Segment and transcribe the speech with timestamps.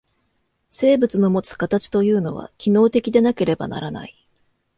[0.71, 4.27] 生物のもつ形というのは、機能的でなければならない。